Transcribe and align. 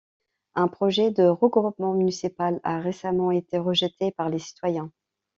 Un 0.55 0.67
projet 0.67 1.11
de 1.11 1.27
regroupement 1.27 1.93
municipal 1.93 2.59
a 2.63 2.79
récemment 2.79 3.29
été 3.29 3.59
rejeté 3.59 4.09
par 4.09 4.29
les 4.29 4.39
citoyens. 4.39 4.91